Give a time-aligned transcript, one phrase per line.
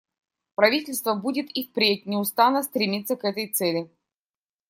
[0.55, 3.91] Правительство будет и впредь неустанно стремиться к этой цели.